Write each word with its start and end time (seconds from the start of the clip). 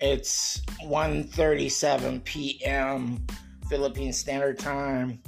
It's 0.00 0.62
1:37 0.82 2.24
p.m. 2.24 3.26
Philippine 3.68 4.14
Standard 4.14 4.58
Time. 4.58 5.20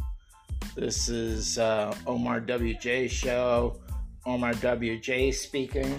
This 0.74 1.10
is 1.10 1.58
uh, 1.58 1.95
Omar 2.06 2.40
WJ 2.40 3.11
show. 3.11 3.82
Omar 4.24 4.54
WJ 4.54 5.34
speaking. 5.34 5.95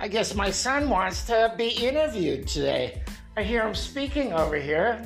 I 0.00 0.08
guess 0.08 0.34
my 0.34 0.50
son 0.50 0.90
wants 0.90 1.24
to 1.26 1.54
be 1.56 1.68
interviewed 1.68 2.48
today. 2.48 3.02
I 3.36 3.44
hear 3.44 3.64
him 3.64 3.74
speaking 3.74 4.32
over 4.32 4.56
here. 4.56 5.00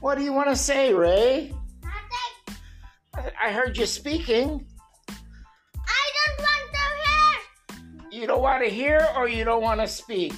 What 0.00 0.18
do 0.18 0.24
you 0.24 0.32
want 0.32 0.48
to 0.48 0.56
say, 0.56 0.92
Ray? 0.92 1.54
Nothing. 1.84 3.32
I 3.40 3.52
heard 3.52 3.78
you 3.78 3.86
speaking. 3.86 4.66
Want 8.42 8.62
to 8.64 8.68
hear 8.68 9.06
or 9.16 9.28
you 9.28 9.44
don't 9.44 9.62
want 9.62 9.80
to 9.80 9.86
speak? 9.86 10.34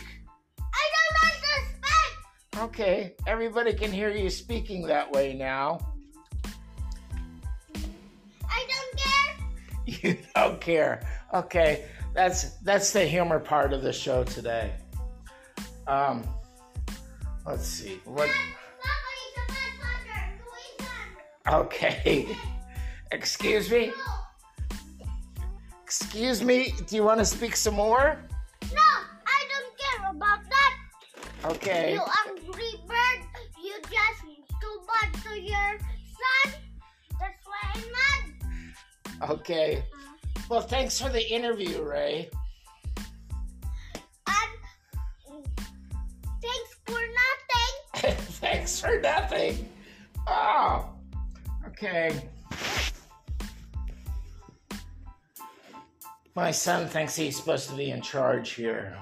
I 0.58 0.84
don't 0.94 1.14
want 1.22 1.34
to 1.42 1.88
speak. 1.88 2.62
Okay, 2.62 3.14
everybody 3.26 3.72
can 3.72 3.90
hear 3.90 4.10
you 4.10 4.28
speaking 4.28 4.86
that 4.86 5.10
way 5.10 5.32
now. 5.32 5.80
I 8.44 8.66
don't 8.68 8.98
care. 8.98 9.36
You 10.02 10.18
don't 10.34 10.60
care. 10.60 11.06
Okay, 11.32 11.84
that's 12.14 12.56
that's 12.60 12.92
the 12.92 13.04
humor 13.04 13.38
part 13.38 13.72
of 13.72 13.82
the 13.82 13.92
show 13.92 14.24
today. 14.24 14.72
Um, 15.86 16.26
let's 17.46 17.66
see. 17.66 18.00
What? 18.04 18.28
Somebody's 18.28 19.36
a 19.36 19.52
bad 19.52 19.72
father. 21.46 21.64
Okay. 21.64 22.36
Excuse 23.12 23.70
me. 23.70 23.92
Excuse 26.00 26.42
me. 26.42 26.74
Do 26.88 26.96
you 26.96 27.04
want 27.04 27.20
to 27.20 27.24
speak 27.24 27.54
some 27.54 27.74
more? 27.74 28.18
No, 28.72 28.90
I 29.26 29.40
don't 29.52 29.78
care 29.78 30.10
about 30.10 30.40
that. 30.42 30.76
Okay. 31.44 31.92
You 31.94 32.02
angry 32.26 32.72
bird. 32.88 33.20
You 33.62 33.74
just 33.82 34.24
too 34.60 34.80
bad 34.88 35.14
to 35.22 35.40
your 35.40 35.78
son. 36.18 36.54
That's 37.20 37.46
why 37.46 37.62
I'm 37.74 37.82
mad. 39.20 39.30
Okay. 39.30 39.84
Well, 40.48 40.62
thanks 40.62 41.00
for 41.00 41.10
the 41.10 41.32
interview, 41.32 41.80
Ray. 41.80 42.28
And 44.26 44.52
thanks 46.42 46.76
for 46.86 47.00
nothing. 48.02 48.16
thanks 48.40 48.80
for 48.80 49.00
nothing. 49.00 49.68
Oh. 50.26 50.90
Okay. 51.68 52.28
My 56.36 56.50
son 56.50 56.88
thinks 56.88 57.14
he's 57.14 57.36
supposed 57.36 57.68
to 57.70 57.76
be 57.76 57.90
in 57.90 58.00
charge 58.02 58.50
here. 58.52 58.98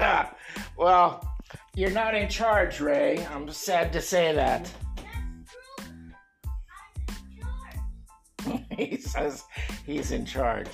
Well, 0.78 1.26
you're 1.74 1.90
not 1.90 2.14
in 2.14 2.28
charge, 2.28 2.80
Ray. 2.80 3.24
I'm 3.32 3.48
sad 3.50 3.94
to 3.94 4.00
say 4.02 4.34
that. 4.34 4.70
He 8.76 8.98
says 8.98 9.42
he's 9.86 10.12
in 10.12 10.26
charge. 10.26 10.68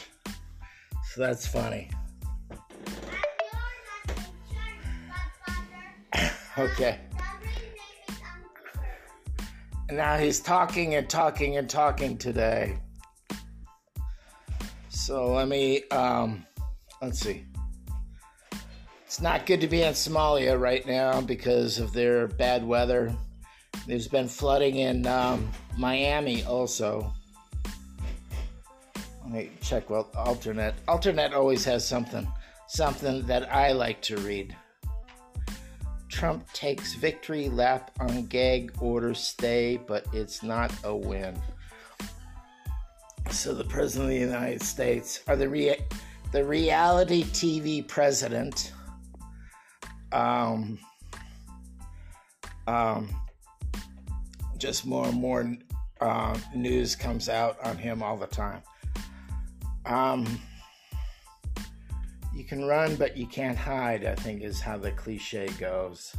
So 1.13 1.21
that's 1.21 1.47
funny. 1.47 1.89
Okay. 6.59 6.99
Now 9.97 10.17
he's 10.17 10.41
talking 10.41 10.95
and 10.95 11.09
talking 11.09 11.59
and 11.59 11.69
talking 11.69 12.17
today. 12.17 12.79
So 14.89 15.33
let 15.35 15.49
me 15.49 15.87
um 15.89 16.47
let's 17.03 17.21
see. 17.21 17.45
It's 19.05 19.21
not 19.21 19.45
good 19.45 19.61
to 19.61 19.67
be 19.67 19.83
in 19.83 19.93
Somalia 19.93 20.59
right 20.59 20.87
now 20.87 21.21
because 21.21 21.79
of 21.79 21.93
their 21.93 22.29
bad 22.29 22.67
weather. 22.67 23.15
There's 23.87 24.09
been 24.09 24.29
flooding 24.29 24.77
in 24.77 25.07
um, 25.07 25.51
Miami 25.77 26.43
also. 26.45 27.13
Let 29.25 29.31
me 29.31 29.51
check 29.61 29.91
well 29.91 30.09
AlterNet. 30.15 30.73
AlterNet 30.89 31.35
always 31.35 31.65
has 31.67 31.87
something 31.87 32.27
something 32.69 33.27
that 33.27 33.53
I 33.53 33.73
like 33.73 34.01
to 34.03 34.17
read. 34.19 34.57
Trump 36.13 36.47
takes 36.53 36.93
victory 36.95 37.49
lap 37.49 37.91
on 37.99 38.27
gag 38.27 38.71
order 38.81 39.15
stay, 39.15 39.79
but 39.79 40.07
it's 40.13 40.43
not 40.43 40.71
a 40.85 40.95
win. 40.95 41.35
So 43.31 43.55
the 43.55 43.65
president 43.65 44.13
of 44.13 44.15
the 44.15 44.21
United 44.21 44.63
States, 44.63 45.21
or 45.27 45.37
the 45.37 45.49
rea- 45.49 45.83
the 46.31 46.45
reality 46.45 47.25
TV 47.25 47.89
president, 47.89 48.73
um, 50.13 50.79
um, 52.67 53.09
just 54.59 54.85
more 54.85 55.07
and 55.07 55.19
more 55.19 55.57
uh, 56.03 56.39
news 56.55 56.95
comes 56.95 57.31
out 57.31 57.57
on 57.65 57.79
him 57.79 58.03
all 58.03 58.19
the 58.19 58.27
time. 58.27 58.63
Um, 59.87 60.27
you 62.35 62.45
can 62.45 62.65
run, 62.65 62.97
but 62.97 63.17
you 63.17 63.27
can't 63.27 63.59
hide, 63.59 64.05
I 64.05 64.15
think 64.15 64.43
is 64.43 64.61
how 64.61 64.79
the 64.79 64.93
cliche 64.93 65.49
goes. 65.59 66.15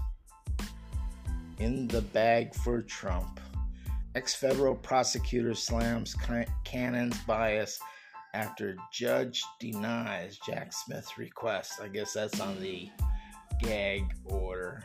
In 1.60 1.88
the 1.88 2.02
bag 2.02 2.54
for 2.56 2.82
Trump. 2.82 3.40
Ex 4.16 4.36
federal 4.36 4.76
prosecutor 4.76 5.56
slams 5.56 6.16
Cannon's 6.64 7.18
bias 7.24 7.80
after 8.36 8.76
judge 8.92 9.44
denies 9.60 10.40
Jack 10.46 10.72
Smith's 10.72 11.18
request. 11.18 11.80
I 11.82 11.88
guess 11.88 12.14
that's 12.14 12.40
on 12.40 12.60
the 12.60 12.90
gag 13.62 14.04
order. 14.26 14.84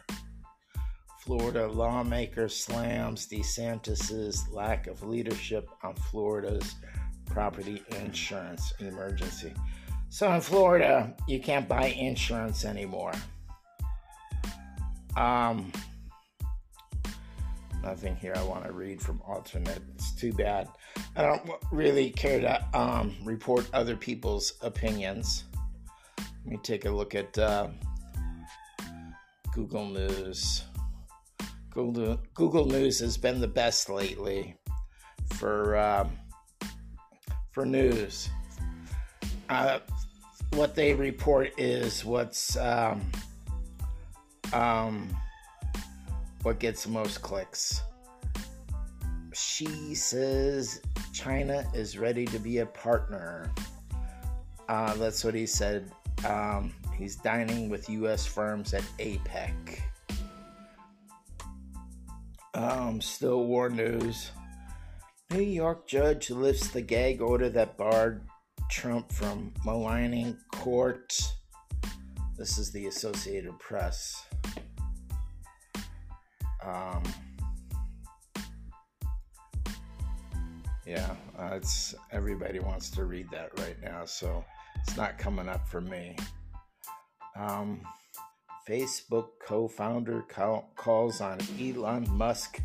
Florida 1.21 1.67
lawmaker 1.67 2.49
slams 2.49 3.27
DeSantis' 3.27 4.51
lack 4.51 4.87
of 4.87 5.03
leadership 5.03 5.69
on 5.83 5.95
Florida's 5.95 6.77
property 7.27 7.83
insurance 8.01 8.73
emergency. 8.81 9.53
So 10.11 10.33
in 10.33 10.41
Florida, 10.41 11.15
you 11.27 11.41
can't 11.41 11.69
buy 11.69 11.87
insurance 11.87 12.65
anymore. 12.65 13.13
Um, 15.17 15.71
nothing 17.83 18.17
here 18.17 18.33
I 18.37 18.43
want 18.43 18.65
to 18.65 18.73
read 18.73 19.01
from 19.03 19.19
AlterNet. 19.21 19.81
It's 19.95 20.13
too 20.15 20.33
bad. 20.33 20.69
I 21.15 21.23
don't 21.23 21.51
really 21.71 22.11
care 22.11 22.41
to 22.41 22.79
um, 22.79 23.17
report 23.23 23.69
other 23.73 23.97
people's 23.97 24.55
opinions. 24.63 25.45
Let 26.19 26.47
me 26.47 26.59
take 26.63 26.87
a 26.87 26.91
look 26.91 27.15
at 27.15 27.37
uh, 27.39 27.69
Google 29.53 29.87
News. 29.87 30.65
Google, 31.71 32.19
Google 32.35 32.67
News 32.67 32.99
has 33.01 33.19
been 33.19 33.41
the 33.41 33.49
best 33.49 33.91
lately 33.91 34.57
for 35.35 35.77
um, 35.77 36.11
for 37.53 37.67
news. 37.67 38.31
Uh, 39.49 39.79
what 40.53 40.75
they 40.75 40.95
report 40.95 41.53
is 41.59 42.05
what's 42.05 42.57
um, 42.57 43.03
um, 44.53 45.09
what 46.43 46.59
gets 46.59 46.85
the 46.85 46.91
most 46.91 47.23
clicks. 47.23 47.83
Xi 49.33 49.95
says 49.95 50.81
China 51.13 51.65
is 51.75 51.99
ready 51.99 52.25
to 52.27 52.39
be 52.39 52.59
a 52.59 52.67
partner. 52.67 53.51
Uh, 54.69 54.95
that's 54.95 55.25
what 55.25 55.35
he 55.35 55.47
said. 55.47 55.91
Um, 56.27 56.75
he's 56.97 57.17
dining 57.17 57.69
with 57.69 57.89
U.S. 57.89 58.27
firms 58.27 58.75
at 58.75 58.83
APEC. 58.99 59.81
Um, 62.55 63.01
still 63.01 63.45
war 63.45 63.71
news. 63.71 64.33
New 65.31 65.43
York 65.43 65.87
judge 65.87 66.31
lifts 66.31 66.69
the 66.69 66.81
gag 66.81 67.21
order 67.21 67.49
that 67.51 67.77
barred 67.77 68.23
Trump 68.69 69.11
from 69.11 69.53
maligning 69.65 70.37
court. 70.53 71.13
This 72.37 72.59
is 72.59 72.71
the 72.71 72.87
Associated 72.87 73.59
Press. 73.59 74.25
Um, 76.63 77.03
yeah, 80.87 81.15
uh, 81.39 81.51
it's 81.55 81.95
everybody 82.13 82.61
wants 82.61 82.91
to 82.91 83.05
read 83.05 83.31
that 83.31 83.59
right 83.59 83.77
now, 83.83 84.05
so 84.05 84.45
it's 84.83 84.97
not 84.97 85.19
coming 85.19 85.49
up 85.49 85.67
for 85.67 85.81
me. 85.81 86.17
Um, 87.37 87.81
Facebook 88.69 89.29
co-founder 89.45 90.23
call, 90.29 90.71
calls 90.77 91.21
on 91.21 91.39
Elon 91.59 92.07
Musk 92.11 92.61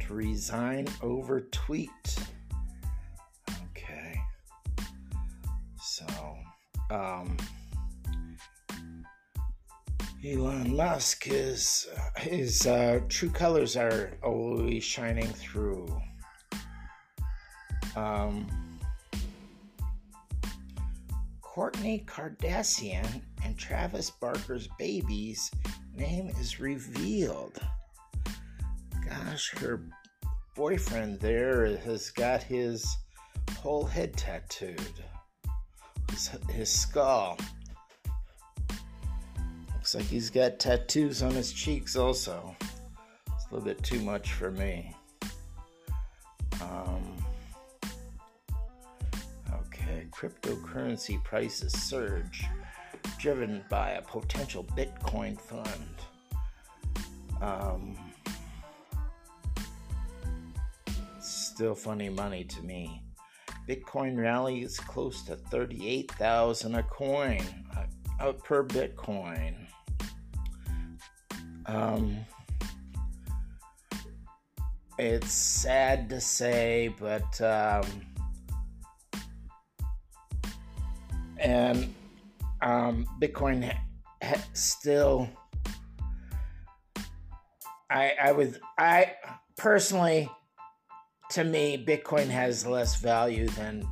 to 0.00 0.14
resign 0.14 0.86
over 1.00 1.42
tweet. 1.42 1.90
Um, 6.90 7.36
Elon 10.24 10.74
Musk 10.74 11.28
is 11.28 11.86
his 12.16 12.66
uh, 12.66 13.00
true 13.08 13.30
colors 13.30 13.76
are 13.76 14.12
always 14.22 14.82
shining 14.82 15.26
through. 15.26 15.86
Um, 17.94 18.46
Kourtney 21.42 22.04
Kardashian 22.06 23.22
and 23.44 23.56
Travis 23.56 24.10
Barker's 24.10 24.68
baby's 24.78 25.50
name 25.94 26.28
is 26.40 26.58
revealed. 26.58 27.60
Gosh, 29.08 29.54
her 29.58 29.86
boyfriend 30.56 31.20
there 31.20 31.76
has 31.76 32.10
got 32.10 32.42
his 32.42 32.84
whole 33.58 33.84
head 33.84 34.16
tattooed, 34.16 35.04
his, 36.50 36.68
skull. 36.68 37.38
Looks 39.74 39.94
like 39.94 40.04
he's 40.04 40.30
got 40.30 40.58
tattoos 40.58 41.22
on 41.22 41.32
his 41.32 41.52
cheeks 41.52 41.96
also. 41.96 42.54
It's 42.60 43.46
a 43.50 43.54
little 43.54 43.66
bit 43.66 43.82
too 43.82 44.00
much 44.00 44.32
for 44.32 44.50
me. 44.50 44.94
Um, 46.62 47.02
okay, 49.52 50.06
cryptocurrency 50.10 51.22
prices 51.24 51.72
surge, 51.72 52.44
driven 53.18 53.64
by 53.68 53.90
a 53.90 54.02
potential 54.02 54.64
Bitcoin 54.76 55.38
fund. 55.40 55.96
Um, 57.42 57.98
still 61.20 61.74
funny 61.74 62.08
money 62.08 62.44
to 62.44 62.62
me. 62.62 63.03
Bitcoin 63.68 64.18
rally 64.18 64.62
is 64.62 64.78
close 64.78 65.22
to 65.22 65.36
38,000 65.36 66.74
a 66.74 66.82
coin 66.82 67.42
uh, 68.20 68.32
per 68.32 68.64
Bitcoin. 68.64 69.54
Um, 71.66 72.18
it's 74.98 75.32
sad 75.32 76.08
to 76.10 76.20
say, 76.20 76.94
but 77.00 77.40
um, 77.40 77.84
and 81.38 81.94
um, 82.62 83.06
Bitcoin 83.20 83.64
ha- 83.64 83.80
ha- 84.22 84.44
still. 84.52 85.28
I 87.90 88.12
I 88.22 88.32
would 88.32 88.60
I 88.78 89.14
personally, 89.56 90.30
to 91.34 91.42
me, 91.42 91.84
Bitcoin 91.84 92.28
has 92.28 92.64
less 92.64 92.94
value 92.94 93.48
than 93.48 93.84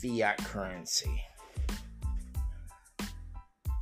fiat 0.00 0.38
currency. 0.44 1.20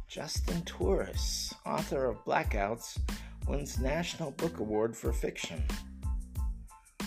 Justin 0.08 0.62
Torres, 0.62 1.52
author 1.66 2.06
of 2.06 2.24
Blackouts, 2.24 2.98
wins 3.46 3.78
National 3.78 4.30
Book 4.30 4.60
Award 4.60 4.96
for 4.96 5.12
fiction 5.12 5.62
It 7.00 7.06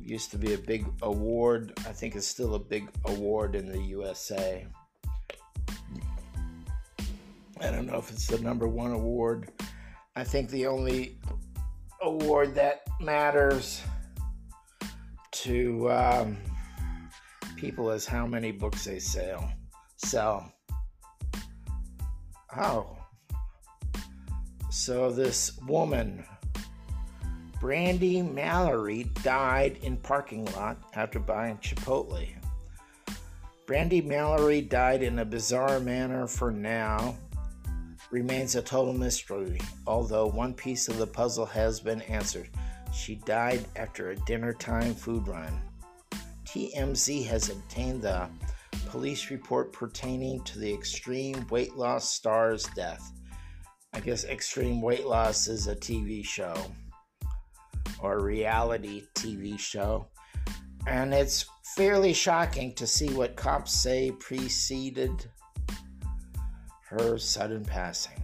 used 0.00 0.30
to 0.30 0.38
be 0.38 0.54
a 0.54 0.58
big 0.58 0.86
award. 1.02 1.74
I 1.80 1.92
think 1.92 2.16
it's 2.16 2.26
still 2.26 2.54
a 2.54 2.58
big 2.58 2.88
award 3.04 3.54
in 3.54 3.66
the 3.66 3.82
USA. 3.82 4.66
I 7.60 7.70
don't 7.70 7.84
know 7.84 7.98
if 7.98 8.10
it's 8.10 8.28
the 8.28 8.38
number 8.38 8.66
one 8.66 8.92
award. 8.92 9.50
I 10.16 10.24
think 10.24 10.48
the 10.48 10.66
only 10.66 11.18
award 12.00 12.54
that 12.54 12.80
matters 12.98 13.82
to 15.42 15.90
um, 15.90 16.36
people 17.56 17.90
is 17.90 18.06
how 18.06 18.26
many 18.26 18.50
books 18.50 18.84
they 18.84 18.98
sell. 18.98 19.52
Sell. 19.96 20.52
Oh. 22.56 22.96
So 24.70 25.10
this 25.10 25.58
woman 25.66 26.24
Brandi 27.60 28.22
Mallory 28.32 29.04
died 29.22 29.78
in 29.82 29.96
parking 29.96 30.44
lot 30.56 30.78
after 30.94 31.18
buying 31.18 31.56
Chipotle. 31.58 32.28
Brandi 33.66 34.04
Mallory 34.04 34.60
died 34.60 35.02
in 35.02 35.18
a 35.18 35.24
bizarre 35.24 35.80
manner 35.80 36.26
for 36.26 36.50
now. 36.50 37.16
Remains 38.10 38.54
a 38.54 38.62
total 38.62 38.94
mystery, 38.94 39.60
although 39.86 40.26
one 40.26 40.54
piece 40.54 40.88
of 40.88 40.98
the 40.98 41.06
puzzle 41.06 41.46
has 41.46 41.80
been 41.80 42.00
answered. 42.02 42.48
She 42.92 43.16
died 43.16 43.64
after 43.76 44.10
a 44.10 44.16
dinner 44.16 44.52
time 44.52 44.94
food 44.94 45.26
run. 45.28 45.60
TMZ 46.46 47.26
has 47.26 47.50
obtained 47.50 48.02
the 48.02 48.28
police 48.86 49.30
report 49.30 49.72
pertaining 49.72 50.42
to 50.44 50.58
the 50.58 50.72
extreme 50.72 51.46
weight 51.50 51.76
loss 51.76 52.10
star's 52.10 52.64
death. 52.74 53.12
I 53.92 54.00
guess 54.00 54.24
Extreme 54.24 54.82
Weight 54.82 55.06
Loss 55.06 55.48
is 55.48 55.66
a 55.66 55.74
TV 55.74 56.24
show 56.24 56.54
or 58.00 58.20
reality 58.20 59.04
TV 59.14 59.58
show. 59.58 60.08
And 60.86 61.12
it's 61.12 61.46
fairly 61.76 62.12
shocking 62.12 62.74
to 62.76 62.86
see 62.86 63.10
what 63.10 63.36
cops 63.36 63.72
say 63.72 64.12
preceded 64.12 65.26
her 66.88 67.18
sudden 67.18 67.64
passing. 67.64 68.22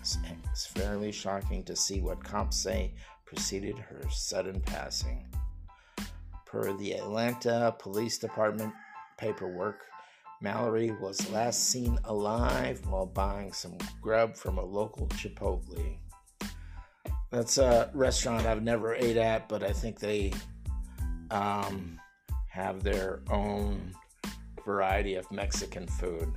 It's 0.00 0.66
fairly 0.66 1.12
shocking 1.12 1.64
to 1.64 1.76
see 1.76 2.00
what 2.00 2.22
cops 2.22 2.56
say 2.56 2.94
preceded 3.34 3.76
her 3.76 4.00
sudden 4.10 4.60
passing. 4.60 5.26
Per 6.46 6.72
the 6.74 6.92
Atlanta 6.92 7.74
Police 7.80 8.16
Department 8.16 8.72
paperwork, 9.18 9.80
Mallory 10.40 10.92
was 10.92 11.28
last 11.32 11.68
seen 11.68 11.98
alive 12.04 12.80
while 12.86 13.06
buying 13.06 13.52
some 13.52 13.76
grub 14.00 14.36
from 14.36 14.58
a 14.58 14.64
local 14.64 15.08
Chipotle. 15.08 15.96
That's 17.32 17.58
a 17.58 17.90
restaurant 17.92 18.46
I've 18.46 18.62
never 18.62 18.94
ate 18.94 19.16
at, 19.16 19.48
but 19.48 19.64
I 19.64 19.72
think 19.72 19.98
they 19.98 20.32
um, 21.32 21.98
have 22.48 22.84
their 22.84 23.20
own 23.30 23.94
variety 24.64 25.16
of 25.16 25.28
Mexican 25.32 25.88
food. 25.88 26.32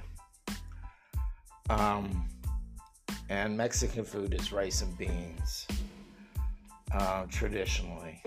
Um, 1.69 2.27
and 3.29 3.55
Mexican 3.55 4.03
food 4.03 4.33
is 4.33 4.51
rice 4.51 4.81
and 4.81 4.97
beans 4.97 5.67
uh, 6.91 7.25
traditionally. 7.29 8.21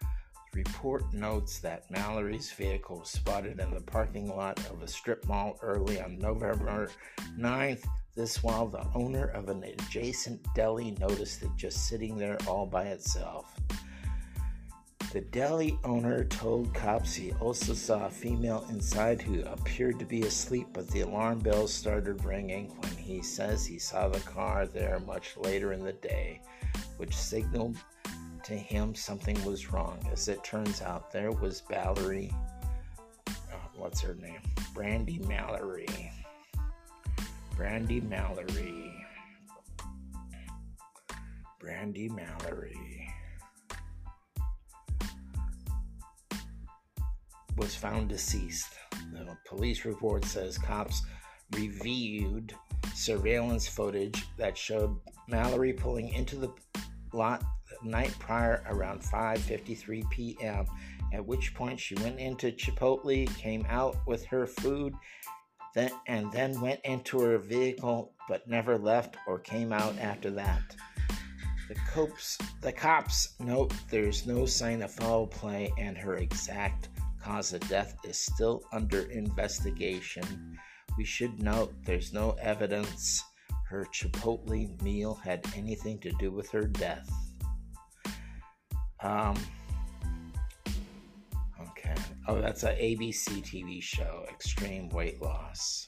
The 0.00 0.58
report 0.64 1.12
notes 1.14 1.58
that 1.60 1.90
Mallory's 1.90 2.52
vehicle 2.52 2.98
was 2.98 3.10
spotted 3.10 3.58
in 3.58 3.70
the 3.72 3.80
parking 3.80 4.28
lot 4.28 4.58
of 4.70 4.82
a 4.82 4.88
strip 4.88 5.26
mall 5.26 5.58
early 5.62 6.00
on 6.00 6.18
November 6.18 6.90
9th 7.38 7.86
this 8.14 8.42
while 8.42 8.66
the 8.66 8.86
owner 8.94 9.28
of 9.28 9.48
an 9.48 9.64
adjacent 9.64 10.46
deli 10.54 10.90
noticed 11.00 11.42
it 11.42 11.50
just 11.56 11.88
sitting 11.88 12.18
there 12.18 12.36
all 12.46 12.66
by 12.66 12.84
itself. 12.84 13.58
The 15.12 15.22
deli 15.22 15.78
owner 15.84 16.24
told 16.24 16.72
cops 16.74 17.14
he 17.14 17.32
also 17.32 17.74
saw 17.74 18.06
a 18.06 18.10
female 18.10 18.66
inside 18.70 19.20
who 19.20 19.42
appeared 19.42 19.98
to 19.98 20.06
be 20.06 20.22
asleep, 20.22 20.68
but 20.72 20.88
the 20.88 21.02
alarm 21.02 21.38
bells 21.38 21.72
started 21.72 22.24
ringing 22.24 22.68
when 22.80 22.96
he 22.96 23.22
says 23.22 23.64
he 23.64 23.78
saw 23.78 24.08
the 24.08 24.20
car 24.20 24.66
there 24.66 25.00
much 25.00 25.36
later 25.36 25.72
in 25.72 25.84
the 25.84 25.92
day, 25.92 26.40
which 26.96 27.16
signaled 27.16 27.76
to 28.44 28.54
him 28.54 28.94
something 28.94 29.42
was 29.44 29.72
wrong. 29.72 29.98
As 30.12 30.28
it 30.28 30.42
turns 30.42 30.82
out, 30.82 31.12
there 31.12 31.30
was 31.30 31.62
Mallory. 31.70 32.32
Uh, 33.28 33.32
what's 33.76 34.00
her 34.00 34.14
name? 34.14 34.40
Brandi 34.74 35.26
Mallory. 35.26 36.10
Brandi 37.56 38.02
Mallory. 38.08 38.92
Brandi 41.62 42.10
Mallory 42.10 43.08
was 47.56 47.74
found 47.74 48.08
deceased. 48.08 48.72
The 49.12 49.36
police 49.46 49.84
report 49.84 50.24
says 50.24 50.58
cops 50.58 51.02
reviewed 51.52 52.54
surveillance 52.94 53.68
footage 53.68 54.24
that 54.38 54.56
showed 54.56 54.98
Mallory 55.28 55.72
pulling 55.72 56.08
into 56.08 56.36
the 56.36 56.52
lot 57.12 57.42
the 57.82 57.88
night 57.88 58.14
prior 58.18 58.62
around 58.68 59.02
5:53 59.02 60.08
p.m. 60.10 60.66
At 61.12 61.26
which 61.26 61.54
point 61.54 61.78
she 61.78 61.94
went 61.96 62.18
into 62.18 62.52
Chipotle, 62.52 63.26
came 63.36 63.66
out 63.68 63.96
with 64.06 64.24
her 64.26 64.46
food, 64.46 64.94
then, 65.74 65.90
and 66.06 66.32
then 66.32 66.60
went 66.60 66.80
into 66.84 67.20
her 67.20 67.38
vehicle 67.38 68.12
but 68.28 68.48
never 68.48 68.78
left 68.78 69.16
or 69.26 69.38
came 69.38 69.72
out 69.72 69.98
after 69.98 70.30
that. 70.30 70.62
The 71.68 71.74
cops, 71.92 72.38
the 72.60 72.72
cops 72.72 73.34
note 73.40 73.72
there's 73.90 74.26
no 74.26 74.46
sign 74.46 74.82
of 74.82 74.90
foul 74.90 75.26
play 75.26 75.72
and 75.78 75.96
her 75.96 76.16
exact 76.16 76.88
cause 77.22 77.52
of 77.52 77.66
death 77.68 77.96
is 78.04 78.18
still 78.18 78.62
under 78.72 79.02
investigation. 79.10 80.58
We 80.98 81.04
should 81.04 81.42
note 81.42 81.72
there's 81.84 82.12
no 82.12 82.32
evidence 82.40 83.22
her 83.72 83.86
Chipotle 83.86 84.82
meal 84.82 85.14
had 85.14 85.46
anything 85.56 85.98
to 86.00 86.12
do 86.20 86.30
with 86.30 86.50
her 86.50 86.64
death. 86.64 87.10
Um, 89.02 89.34
okay. 91.58 91.94
Oh, 92.28 92.38
that's 92.38 92.64
a 92.64 92.74
ABC 92.74 93.42
TV 93.42 93.82
show, 93.82 94.26
Extreme 94.28 94.90
Weight 94.90 95.22
Loss. 95.22 95.86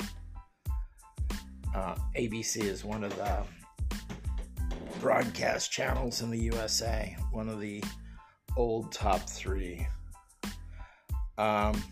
Uh, 1.74 1.94
ABC 2.16 2.62
is 2.62 2.86
one 2.86 3.04
of 3.04 3.14
the 3.16 3.42
broadcast 4.98 5.70
channels 5.70 6.22
in 6.22 6.30
the 6.30 6.40
USA, 6.40 7.14
one 7.32 7.50
of 7.50 7.60
the 7.60 7.84
old 8.56 8.92
top 8.92 9.28
three. 9.28 9.86
Um, 11.36 11.84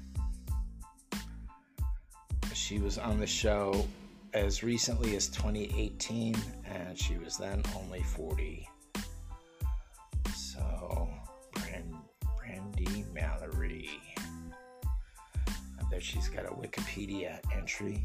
she 2.54 2.78
was 2.78 2.96
on 2.96 3.20
the 3.20 3.26
show 3.26 3.86
as 4.34 4.62
recently 4.62 5.14
as 5.16 5.28
2018, 5.28 6.36
and 6.64 6.98
she 6.98 7.18
was 7.18 7.36
then 7.36 7.62
only 7.76 8.02
40. 8.02 8.68
So, 10.34 11.08
Brand, 11.52 11.94
Brandi 12.24 13.12
Mallory. 13.12 13.90
I 15.46 15.84
bet 15.90 16.02
she's 16.02 16.28
got 16.28 16.46
a 16.46 16.54
Wikipedia 16.54 17.38
entry. 17.54 18.04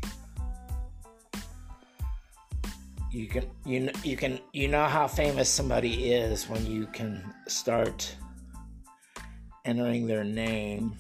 You 3.09 3.27
can 3.27 3.45
you 3.65 3.79
know, 3.79 3.91
you 4.03 4.17
can 4.17 4.39
you 4.51 4.67
know 4.67 4.85
how 4.85 5.07
famous 5.07 5.49
somebody 5.49 6.11
is 6.11 6.49
when 6.49 6.65
you 6.65 6.87
can 6.87 7.23
start 7.47 8.13
entering 9.63 10.07
their 10.07 10.25
name 10.25 10.93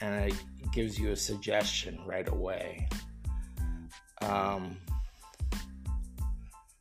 and 0.00 0.30
it 0.30 0.34
gives 0.72 0.98
you 0.98 1.10
a 1.10 1.16
suggestion 1.16 1.98
right 2.06 2.28
away. 2.28 2.88
Um, 4.22 4.76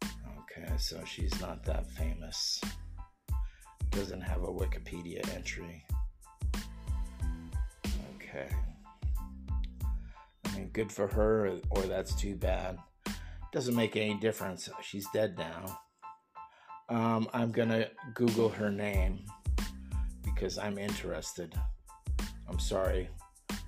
okay, 0.04 0.72
so 0.78 1.04
she's 1.06 1.40
not 1.40 1.64
that 1.66 1.90
famous. 1.92 2.62
Doesn't 3.92 4.22
have 4.22 4.44
a 4.44 4.48
Wikipedia 4.48 5.28
entry. 5.36 5.86
Okay. 8.16 8.50
I 10.46 10.58
mean, 10.58 10.70
good 10.74 10.92
for 10.92 11.08
her, 11.08 11.60
or 11.72 11.82
that's 11.84 12.14
too 12.14 12.36
bad. 12.36 12.78
Doesn't 13.52 13.76
make 13.76 13.96
any 13.96 14.14
difference. 14.16 14.70
She's 14.84 15.08
dead 15.14 15.38
now. 15.38 15.80
Um, 16.90 17.30
I'm 17.34 17.52
gonna 17.52 17.88
Google 18.14 18.50
her 18.50 18.72
name 18.72 19.26
because 20.24 20.58
I'm 20.58 20.78
interested. 20.78 21.54
I'm 22.48 22.60
sorry. 22.60 23.10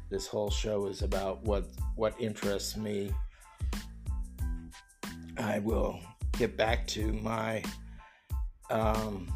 This 0.09 0.27
whole 0.27 0.49
show 0.49 0.87
is 0.87 1.01
about 1.01 1.43
what 1.43 1.65
what 1.95 2.19
interests 2.19 2.75
me. 2.75 3.11
I 5.37 5.59
will 5.59 5.99
get 6.37 6.57
back 6.57 6.87
to 6.87 7.13
my 7.13 7.63
um, 8.69 9.27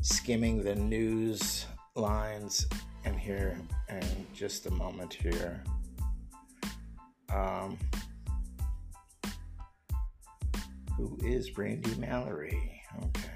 skimming 0.00 0.62
the 0.62 0.74
news 0.74 1.66
lines 1.94 2.66
and 3.04 3.18
here 3.18 3.58
in 3.88 4.26
just 4.34 4.66
a 4.66 4.70
moment 4.70 5.14
here. 5.14 5.62
Um, 7.32 7.78
who 10.96 11.18
is 11.24 11.50
Brandi 11.50 11.96
Mallory? 11.98 12.82
Okay. 13.04 13.30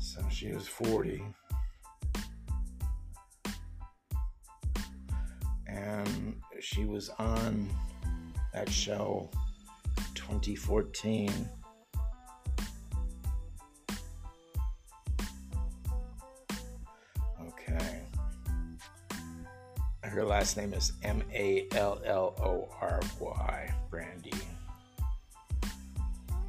So 0.00 0.22
she 0.30 0.52
was 0.52 0.66
40. 0.66 1.22
And 5.66 6.36
she 6.64 6.86
was 6.86 7.10
on 7.18 7.68
that 8.54 8.70
show 8.70 9.28
2014. 10.14 11.30
Okay. 17.42 18.00
Her 20.02 20.24
last 20.24 20.56
name 20.56 20.72
is 20.72 20.92
M 21.02 21.22
A 21.34 21.66
L 21.72 22.00
L 22.06 22.34
O 22.42 22.68
R 22.80 23.00
Y, 23.20 23.74
Brandi. 23.90 24.34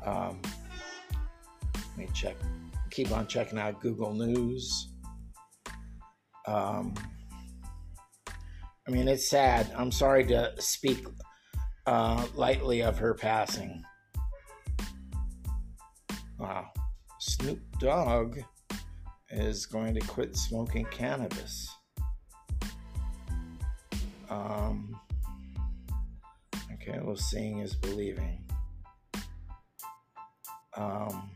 Um, 0.05 0.39
let 1.75 1.97
me 1.97 2.07
check. 2.13 2.37
Keep 2.89 3.11
on 3.11 3.27
checking 3.27 3.59
out 3.59 3.81
Google 3.81 4.13
News. 4.13 4.87
Um, 6.47 6.93
I 8.87 8.91
mean, 8.91 9.07
it's 9.07 9.29
sad. 9.29 9.71
I'm 9.75 9.91
sorry 9.91 10.25
to 10.27 10.53
speak 10.59 11.05
uh, 11.87 12.25
lightly 12.35 12.81
of 12.81 12.99
her 12.99 13.15
passing. 13.15 13.83
Wow. 16.37 16.67
Snoop 17.19 17.59
Dogg 17.79 18.37
is 19.31 19.65
going 19.65 19.95
to 19.95 20.01
quit 20.01 20.35
smoking 20.35 20.85
cannabis. 20.91 21.67
Um, 24.29 24.99
okay, 26.73 26.99
well, 27.01 27.15
seeing 27.15 27.59
is 27.59 27.73
believing. 27.73 28.43
Um, 30.77 31.31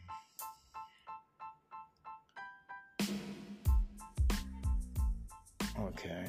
okay. 5.80 6.26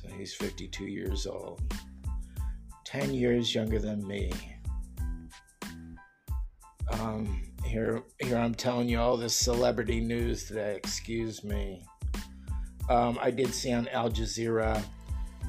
So 0.00 0.06
he's 0.16 0.32
52 0.32 0.84
years 0.84 1.26
old. 1.26 1.60
10 2.84 3.12
years 3.14 3.52
younger 3.52 3.80
than 3.80 4.06
me. 4.06 4.30
Um, 6.92 7.42
here, 7.64 8.04
here 8.20 8.36
I'm 8.38 8.54
telling 8.54 8.88
you 8.88 9.00
all 9.00 9.16
this 9.16 9.34
celebrity 9.34 10.00
news 10.00 10.44
today. 10.44 10.76
Excuse 10.76 11.42
me. 11.42 11.82
Um, 12.88 13.18
I 13.20 13.32
did 13.32 13.52
see 13.52 13.72
on 13.72 13.88
Al 13.88 14.08
Jazeera 14.08 14.80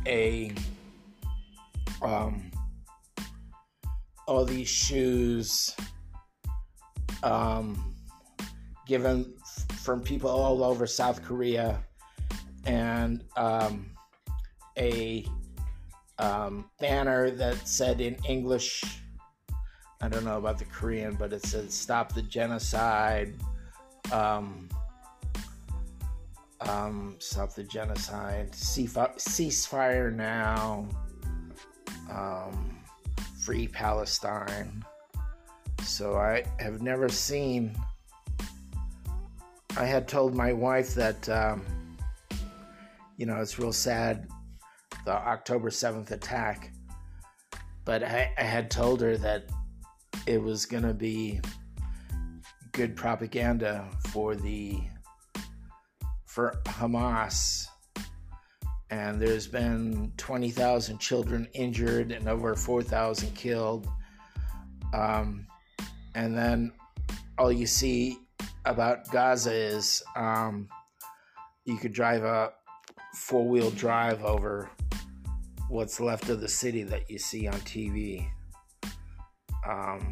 a 0.08 0.52
um, 2.02 2.50
all 4.28 4.46
these 4.46 4.68
shoes 4.68 5.76
um, 7.22 7.94
given 8.88 9.32
from 9.76 10.02
people 10.02 10.32
all 10.32 10.64
over 10.64 10.88
South 10.88 11.22
Korea 11.22 11.84
and 12.66 13.24
um, 13.38 13.92
a 14.80 15.26
um, 16.18 16.70
banner 16.80 17.30
that 17.32 17.68
said 17.68 18.02
in 18.02 18.16
English, 18.28 18.84
I 20.02 20.10
don't 20.10 20.24
know 20.24 20.38
about 20.38 20.58
the 20.58 20.66
Korean, 20.66 21.16
but 21.16 21.34
it 21.34 21.46
said 21.46 21.72
"Stop 21.72 22.14
the 22.14 22.22
genocide." 22.22 23.36
Um, 24.12 24.70
um, 26.62 27.16
stop 27.20 27.54
the 27.54 27.64
genocide. 27.64 28.52
Ceasefire 28.52 30.14
now. 30.14 30.88
Um, 32.12 32.80
free 33.44 33.68
Palestine. 33.68 34.84
So 35.84 36.18
I 36.18 36.44
have 36.60 36.82
never 36.82 37.10
seen. 37.10 37.76
I 39.78 39.86
had 39.86 40.08
told 40.08 40.36
my 40.36 40.52
wife 40.52 40.94
that, 40.96 41.30
um, 41.30 41.66
you 43.18 43.26
know, 43.26 43.38
it's 43.38 43.60
real 43.60 43.72
sad 43.72 44.28
the 45.06 45.14
October 45.14 45.70
7th 45.70 46.12
attack, 46.12 46.72
but 47.86 48.04
I, 48.04 48.32
I 48.38 48.44
had 48.44 48.70
told 48.70 49.02
her 49.02 49.18
that 49.18 49.46
it 50.26 50.42
was 50.42 50.66
going 50.66 50.84
to 50.84 50.94
be 50.94 51.42
good 52.72 52.96
propaganda 52.96 53.90
for 54.12 54.36
the 54.36 54.80
for 56.26 56.62
Hamas 56.66 57.70
and 58.92 59.22
there's 59.22 59.48
been 59.48 60.12
20,000 60.18 60.98
children 61.00 61.48
injured 61.54 62.12
and 62.12 62.28
over 62.28 62.56
4,000 62.56 63.36
killed. 63.36 63.88
Um, 64.94 65.46
and 66.16 66.36
then 66.36 66.72
all 67.38 67.52
you 67.52 67.68
see 67.68 68.18
about 68.66 69.10
Gaza 69.12 69.54
is 69.54 70.04
um, 70.16 70.68
you 71.66 71.78
could 71.78 71.94
drive 71.94 72.24
a 72.24 72.52
four 73.14 73.48
wheel 73.48 73.70
drive 73.72 74.24
over 74.24 74.70
what's 75.70 76.00
left 76.00 76.30
of 76.30 76.42
the 76.42 76.48
city 76.48 76.84
that 76.84 77.10
you 77.10 77.20
see 77.20 77.48
on 77.48 77.54
TV. 77.62 78.28
Um, 79.68 80.12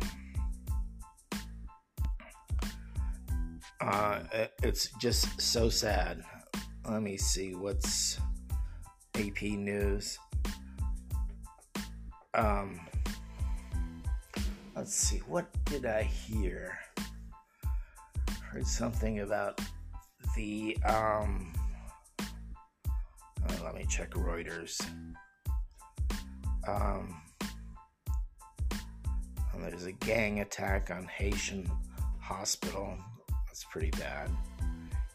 uh, 3.82 4.20
it's 4.62 4.90
just 5.00 5.42
so 5.42 5.68
sad. 5.68 6.22
Let 6.88 7.02
me 7.02 7.18
see 7.18 7.56
what's 7.56 8.20
AP 9.16 9.42
News. 9.44 10.20
Um, 12.36 12.80
let's 14.76 14.94
see, 14.94 15.18
what 15.28 15.48
did 15.66 15.86
I 15.86 16.04
hear? 16.04 16.78
Heard 18.44 18.68
something 18.68 19.22
about 19.22 19.60
the. 20.36 20.78
Um, 20.86 21.52
oh, 23.50 23.62
let 23.64 23.74
me 23.76 23.86
check 23.90 24.12
Reuters. 24.12 24.80
Um, 26.68 27.22
there's 29.70 29.86
a 29.86 29.92
gang 29.92 30.40
attack 30.40 30.92
on 30.92 31.06
Haitian 31.06 31.70
hospital. 32.20 32.98
That's 33.46 33.64
pretty 33.66 33.92
bad. 33.92 34.30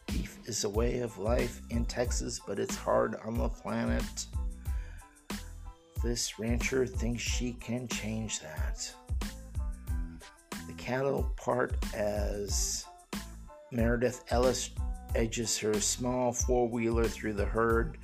Beef 0.07 0.39
is 0.45 0.65
a 0.65 0.69
way 0.69 1.01
of 1.01 1.19
life 1.19 1.63
in 1.71 1.85
Texas, 1.85 2.41
but 2.47 2.59
it's 2.59 2.77
hard 2.77 3.17
on 3.25 3.39
the 3.39 3.49
planet. 3.49 4.27
This 6.05 6.39
rancher 6.39 6.87
thinks 6.87 7.23
she 7.23 7.55
can 7.55 7.89
change 7.89 8.41
that. 8.41 8.93
The 10.67 10.75
cattle 10.77 11.33
part, 11.37 11.75
as 11.95 12.85
Meredith 13.71 14.25
Ellis 14.31 14.71
edges 15.15 15.59
her 15.59 15.75
small 15.81 16.33
four 16.33 16.69
wheeler 16.69 17.05
through 17.05 17.35
the 17.35 17.45
herd, 17.45 17.99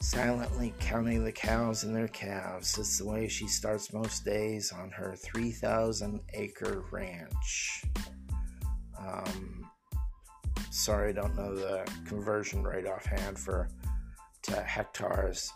silently 0.00 0.74
counting 0.80 1.24
the 1.24 1.32
cows 1.32 1.84
and 1.84 1.94
their 1.94 2.08
calves. 2.08 2.76
It's 2.78 2.98
the 2.98 3.06
way 3.06 3.28
she 3.28 3.46
starts 3.46 3.92
most 3.92 4.24
days 4.24 4.72
on 4.72 4.90
her 4.90 5.14
3,000 5.14 6.20
acre 6.34 6.84
ranch. 6.90 7.84
Um, 8.98 9.70
sorry, 10.70 11.10
I 11.10 11.12
don't 11.12 11.36
know 11.36 11.54
the 11.54 11.90
conversion 12.06 12.62
rate 12.62 12.86
offhand 12.86 13.38
for 13.38 13.68
to 14.42 14.62
hectares. 14.62 15.52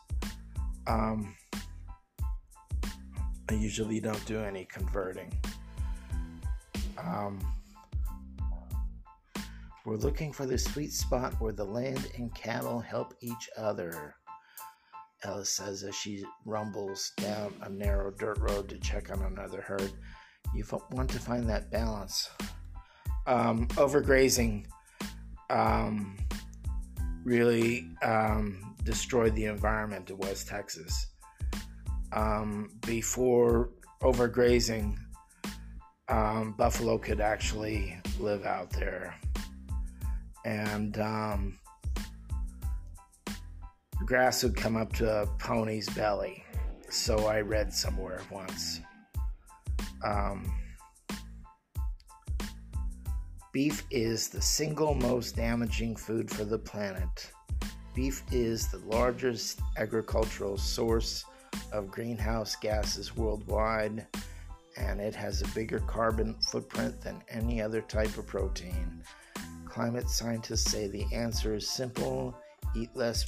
Um, 0.86 1.34
I 3.48 3.54
usually 3.54 4.00
don't 4.00 4.24
do 4.26 4.40
any 4.40 4.66
converting. 4.66 5.32
Um, 6.98 7.40
we're 9.84 9.96
looking 9.96 10.32
for 10.32 10.46
the 10.46 10.58
sweet 10.58 10.92
spot 10.92 11.34
where 11.40 11.52
the 11.52 11.64
land 11.64 12.10
and 12.16 12.34
cattle 12.34 12.80
help 12.80 13.14
each 13.20 13.50
other. 13.56 14.14
Ellis 15.24 15.50
says 15.50 15.82
as 15.82 15.94
she 15.94 16.24
rumbles 16.44 17.12
down 17.16 17.54
a 17.62 17.68
narrow 17.68 18.10
dirt 18.10 18.38
road 18.38 18.68
to 18.68 18.78
check 18.78 19.10
on 19.10 19.22
another 19.22 19.60
herd. 19.60 19.92
You 20.54 20.64
want 20.90 21.10
to 21.10 21.18
find 21.18 21.48
that 21.48 21.70
balance. 21.70 22.30
Um, 23.26 23.66
overgrazing 23.68 24.66
um, 25.50 26.16
really 27.24 27.88
um, 28.02 28.74
destroyed 28.84 29.34
the 29.34 29.46
environment 29.46 30.10
of 30.10 30.18
West 30.18 30.48
Texas. 30.48 31.08
Um, 32.12 32.70
before 32.86 33.70
overgrazing, 34.02 34.96
um, 36.08 36.54
buffalo 36.56 36.98
could 36.98 37.20
actually 37.20 37.98
live 38.20 38.44
out 38.44 38.70
there. 38.70 39.14
And 40.44 40.98
um, 40.98 41.58
grass 44.04 44.42
would 44.42 44.56
come 44.56 44.76
up 44.76 44.92
to 44.94 45.22
a 45.22 45.26
pony's 45.38 45.88
belly. 45.90 46.44
So 46.90 47.26
I 47.26 47.40
read 47.40 47.72
somewhere 47.72 48.20
once. 48.30 48.80
Um, 50.04 50.52
beef 53.52 53.84
is 53.90 54.28
the 54.28 54.42
single 54.42 54.94
most 54.94 55.36
damaging 55.36 55.96
food 55.96 56.30
for 56.30 56.44
the 56.44 56.58
planet. 56.58 57.30
Beef 57.94 58.22
is 58.30 58.68
the 58.68 58.78
largest 58.78 59.60
agricultural 59.76 60.58
source 60.58 61.24
of 61.72 61.90
greenhouse 61.90 62.56
gases 62.56 63.16
worldwide, 63.16 64.06
and 64.76 65.00
it 65.00 65.14
has 65.14 65.40
a 65.40 65.48
bigger 65.48 65.78
carbon 65.80 66.34
footprint 66.50 67.00
than 67.00 67.22
any 67.28 67.62
other 67.62 67.80
type 67.80 68.18
of 68.18 68.26
protein. 68.26 69.02
Climate 69.64 70.10
scientists 70.10 70.70
say 70.70 70.88
the 70.88 71.06
answer 71.12 71.54
is 71.54 71.68
simple 71.68 72.36
eat 72.74 72.90
less 72.94 73.24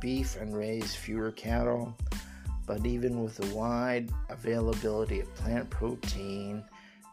beef 0.00 0.36
and 0.36 0.56
raise 0.56 0.94
fewer 0.94 1.32
cattle. 1.32 1.96
But 2.66 2.84
even 2.86 3.22
with 3.22 3.36
the 3.36 3.54
wide 3.54 4.10
availability 4.28 5.20
of 5.20 5.34
plant 5.34 5.70
protein 5.70 6.62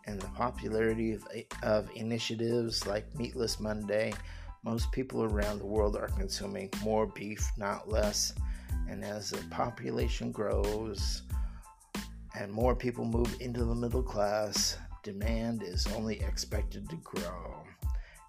and 0.05 0.21
the 0.21 0.27
popularity 0.27 1.13
of, 1.13 1.25
of 1.63 1.89
initiatives 1.95 2.85
like 2.85 3.05
Meatless 3.17 3.59
Monday, 3.59 4.13
most 4.63 4.91
people 4.91 5.23
around 5.23 5.59
the 5.59 5.65
world 5.65 5.95
are 5.95 6.09
consuming 6.09 6.69
more 6.83 7.05
beef, 7.07 7.51
not 7.57 7.87
less. 7.89 8.33
And 8.89 9.03
as 9.03 9.29
the 9.29 9.43
population 9.49 10.31
grows 10.31 11.21
and 12.37 12.51
more 12.51 12.75
people 12.75 13.05
move 13.05 13.35
into 13.39 13.63
the 13.63 13.75
middle 13.75 14.03
class, 14.03 14.77
demand 15.03 15.63
is 15.63 15.87
only 15.95 16.19
expected 16.21 16.89
to 16.89 16.97
grow. 16.97 17.63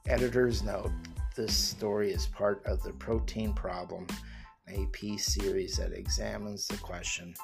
Editors 0.07 0.63
note 0.63 0.93
this 1.35 1.57
story 1.57 2.13
is 2.13 2.27
part 2.27 2.65
of 2.65 2.83
the 2.83 2.93
protein 2.93 3.53
problem 3.53 4.07
AP 4.69 5.19
series 5.19 5.77
that 5.77 5.93
examines 5.93 6.67
the 6.67 6.77
question 6.79 7.35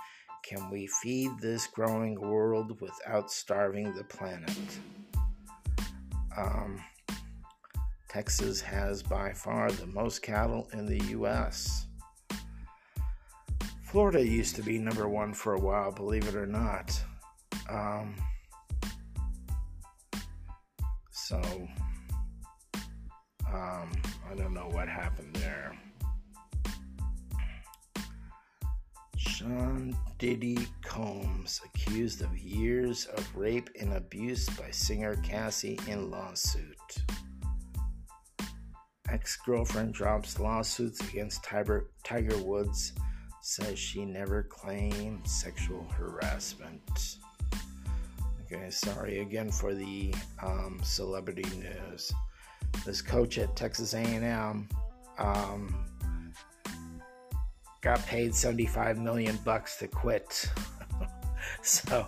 can 0.42 0.70
we 0.70 0.88
feed 0.88 1.30
this 1.40 1.68
growing 1.68 2.20
world 2.20 2.80
without 2.80 3.30
starving 3.30 3.94
the 3.94 4.04
planet? 4.04 4.50
Um, 6.36 6.82
Texas 8.08 8.60
has 8.60 9.02
by 9.02 9.32
far 9.32 9.70
the 9.70 9.86
most 9.86 10.20
cattle 10.20 10.68
in 10.72 10.84
the 10.84 10.98
U.S. 11.10 11.86
Florida 13.84 14.26
used 14.26 14.56
to 14.56 14.62
be 14.62 14.78
number 14.78 15.08
one 15.08 15.32
for 15.32 15.54
a 15.54 15.60
while, 15.60 15.92
believe 15.92 16.26
it 16.26 16.34
or 16.34 16.46
not. 16.46 17.00
Um, 17.70 18.16
so, 21.10 21.40
um, 23.48 23.92
I 24.30 24.34
don't 24.36 24.54
know 24.54 24.68
what 24.72 24.88
happened 24.88 25.36
there. 25.36 25.78
Sean 29.42 29.96
Diddy 30.18 30.68
Combs 30.84 31.60
accused 31.64 32.22
of 32.22 32.38
years 32.38 33.06
of 33.06 33.36
rape 33.36 33.68
and 33.80 33.94
abuse 33.94 34.48
by 34.50 34.70
singer 34.70 35.16
Cassie 35.16 35.80
in 35.88 36.10
lawsuit. 36.10 37.02
Ex 39.08 39.36
girlfriend 39.44 39.94
drops 39.94 40.38
lawsuits 40.38 41.00
against 41.08 41.42
Tiger, 41.42 41.88
Tiger 42.04 42.38
Woods, 42.38 42.92
says 43.40 43.80
she 43.80 44.04
never 44.04 44.44
claimed 44.44 45.26
sexual 45.26 45.88
harassment. 45.90 47.16
Okay, 48.44 48.70
sorry 48.70 49.20
again 49.20 49.50
for 49.50 49.74
the 49.74 50.14
um, 50.40 50.78
celebrity 50.84 51.46
news. 51.58 52.12
This 52.86 53.02
coach 53.02 53.38
at 53.38 53.56
Texas 53.56 53.94
A&M 53.94 54.68
um, 55.18 55.84
got 57.82 58.04
paid 58.06 58.34
75 58.34 58.98
million 58.98 59.38
bucks 59.44 59.76
to 59.78 59.88
quit. 59.88 60.48
so 61.62 62.06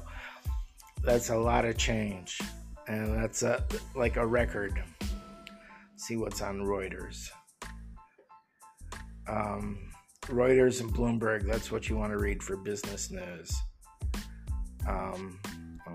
that's 1.03 1.31
a 1.31 1.37
lot 1.37 1.65
of 1.65 1.77
change. 1.77 2.41
And 2.87 3.15
that's 3.23 3.43
a, 3.43 3.65
like 3.95 4.17
a 4.17 4.27
record. 4.27 4.83
See 5.97 6.17
what's 6.17 6.41
on 6.41 6.61
Reuters. 6.61 7.29
Um, 9.29 9.91
Reuters 10.23 10.81
and 10.81 10.93
Bloomberg, 10.93 11.47
that's 11.47 11.73
what 11.73 11.89
you 11.89 11.97
want 11.97 12.13
to 12.13 12.19
read 12.19 12.43
for 12.43 12.57
business 12.57 13.11
news. 13.11 13.55
Um, 14.87 15.41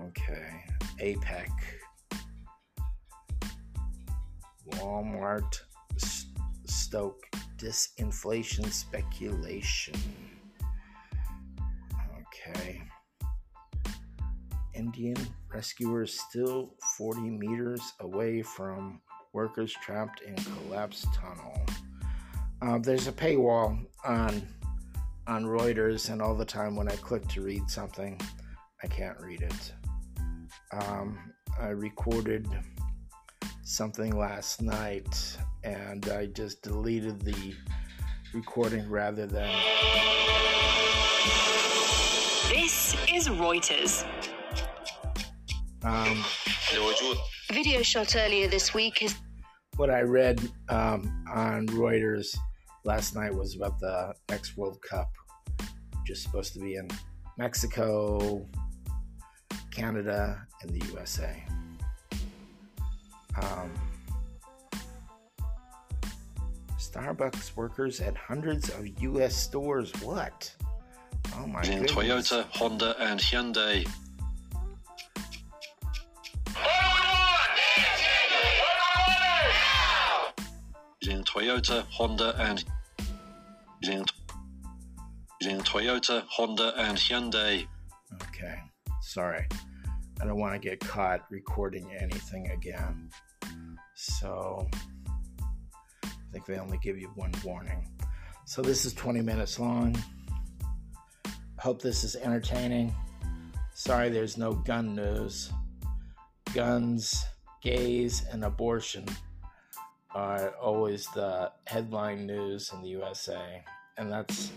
okay. 0.08 0.64
APEC. 1.00 1.48
Walmart 4.72 5.60
stoke 6.66 7.24
disinflation 7.60 8.70
speculation. 8.72 9.94
Okay. 12.20 12.82
Indian 14.74 15.16
rescuers 15.52 16.18
still 16.18 16.74
40 16.96 17.20
meters 17.20 17.92
away 18.00 18.42
from 18.42 19.00
workers 19.32 19.74
trapped 19.82 20.22
in 20.22 20.34
collapsed 20.36 21.06
tunnel. 21.14 21.60
Uh, 22.62 22.78
there's 22.78 23.06
a 23.06 23.12
paywall 23.12 23.78
on 24.04 24.42
on 25.26 25.44
Reuters, 25.44 26.10
and 26.10 26.20
all 26.20 26.34
the 26.34 26.44
time 26.44 26.74
when 26.74 26.88
I 26.88 26.96
click 26.96 27.26
to 27.28 27.42
read 27.42 27.70
something, 27.70 28.20
I 28.82 28.88
can't 28.88 29.18
read 29.20 29.42
it. 29.42 29.72
Um, 30.72 31.32
I 31.60 31.68
recorded 31.68 32.48
something 33.62 34.16
last 34.16 34.60
night 34.60 35.36
and 35.64 36.08
I 36.08 36.26
just 36.26 36.62
deleted 36.62 37.20
the 37.20 37.54
recording 38.32 38.88
rather 38.88 39.26
than. 39.26 39.50
This 42.48 42.96
is 43.12 43.28
Reuters. 43.28 44.04
Um, 45.82 46.24
Video 47.52 47.82
shot 47.82 48.14
earlier 48.16 48.48
this 48.48 48.74
week 48.74 49.02
is. 49.02 49.14
What 49.76 49.90
I 49.90 50.02
read 50.02 50.40
um, 50.68 51.24
on 51.32 51.66
Reuters 51.68 52.36
last 52.84 53.14
night 53.14 53.34
was 53.34 53.56
about 53.56 53.78
the 53.78 54.14
next 54.28 54.56
World 54.56 54.80
Cup, 54.82 55.10
which 56.00 56.10
is 56.10 56.22
supposed 56.22 56.52
to 56.54 56.60
be 56.60 56.76
in 56.76 56.88
Mexico, 57.38 58.46
Canada, 59.70 60.46
and 60.62 60.70
the 60.70 60.86
USA. 60.88 61.42
Um, 63.42 63.70
Starbucks 66.90 67.56
workers 67.56 68.00
at 68.00 68.16
hundreds 68.16 68.68
of 68.70 68.86
U.S. 69.02 69.36
stores. 69.36 69.92
What? 70.02 70.52
Oh 71.36 71.46
my 71.46 71.62
In 71.62 71.82
goodness. 71.82 71.92
Toyota, 71.92 72.44
Honda, 72.50 72.96
and 72.98 73.20
Hyundai. 73.20 73.86
In 81.02 81.24
Toyota, 81.24 81.84
Honda, 81.90 82.34
and 82.38 82.64
in 83.82 84.04
Toyota, 85.60 86.22
Honda, 86.28 86.74
and 86.76 86.98
Hyundai. 86.98 87.66
Okay. 88.22 88.58
Sorry. 89.00 89.46
I 90.20 90.24
don't 90.26 90.38
want 90.38 90.60
to 90.60 90.68
get 90.68 90.80
caught 90.80 91.24
recording 91.30 91.90
anything 91.98 92.50
again. 92.50 93.10
So, 93.94 94.68
I 96.30 96.32
think 96.32 96.46
they 96.46 96.58
only 96.58 96.78
give 96.78 96.96
you 96.96 97.10
one 97.16 97.32
warning. 97.44 97.88
So 98.44 98.62
this 98.62 98.84
is 98.84 98.94
20 98.94 99.20
minutes 99.20 99.58
long. 99.58 99.96
Hope 101.58 101.82
this 101.82 102.04
is 102.04 102.14
entertaining. 102.14 102.94
Sorry 103.74 104.10
there's 104.10 104.38
no 104.38 104.52
gun 104.52 104.94
news. 104.94 105.52
Guns, 106.54 107.24
gays, 107.62 108.24
and 108.30 108.44
abortion 108.44 109.06
are 110.14 110.50
always 110.50 111.06
the 111.16 111.50
headline 111.66 112.26
news 112.26 112.70
in 112.72 112.82
the 112.82 112.88
USA. 112.88 113.64
And 113.98 114.12
that's 114.12 114.52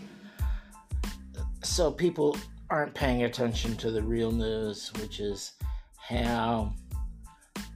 so 1.64 1.90
people 1.90 2.36
aren't 2.70 2.94
paying 2.94 3.24
attention 3.24 3.76
to 3.78 3.90
the 3.90 4.02
real 4.02 4.30
news, 4.30 4.92
which 5.00 5.18
is 5.18 5.54
how 5.96 6.72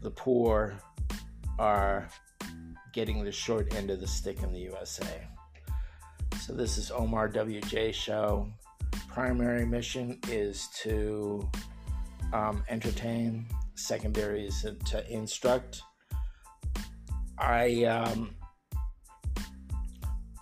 the 0.03 0.11
poor 0.11 0.79
are 1.59 2.09
getting 2.99 3.23
the 3.23 3.31
short 3.31 3.73
end 3.77 3.93
of 3.93 4.01
the 4.01 4.07
stick 4.09 4.43
in 4.43 4.53
the 4.53 4.59
USA. 4.59 5.25
So 6.41 6.53
this 6.53 6.77
is 6.77 6.91
Omar 6.91 7.29
WJ 7.29 7.95
show. 7.95 8.49
Primary 9.09 9.65
mission 9.65 10.19
is 10.27 10.69
to 10.83 11.49
um, 12.33 12.65
entertain. 12.69 13.47
Secondary 13.77 14.49
is 14.49 14.67
to 14.87 15.09
instruct. 15.09 15.81
I 17.39 17.85
um, 17.85 18.35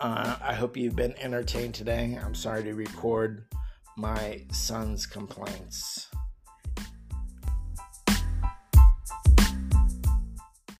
uh, 0.00 0.36
I 0.40 0.54
hope 0.54 0.78
you've 0.78 0.96
been 0.96 1.14
entertained 1.20 1.74
today. 1.74 2.18
I'm 2.24 2.34
sorry 2.34 2.64
to 2.64 2.72
record 2.72 3.44
my 3.98 4.46
son's 4.50 5.04
complaints. 5.04 6.08